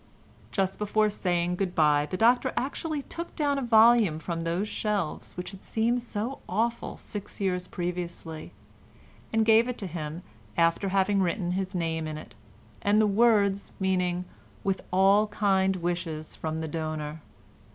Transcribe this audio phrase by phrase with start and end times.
[0.51, 5.37] Just before saying good bye the Doctor actually took down a volume from those shelves
[5.37, 8.51] which had seemed so awful six years previously,
[9.31, 10.23] and gave it to him
[10.57, 12.33] after having written his name in it,
[12.81, 14.25] and the words φιλιας και ευνοιας χαριν, which I believe means
[14.63, 17.21] "with all kind wishes from the donor."